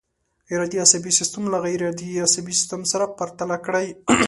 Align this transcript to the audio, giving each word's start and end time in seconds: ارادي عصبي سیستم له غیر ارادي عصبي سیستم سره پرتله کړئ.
ارادي 0.53 0.77
عصبي 0.85 1.11
سیستم 1.19 1.43
له 1.51 1.57
غیر 1.65 1.79
ارادي 1.85 2.09
عصبي 2.25 2.53
سیستم 2.59 2.81
سره 2.91 3.05
پرتله 3.17 3.57
کړئ. 3.65 3.87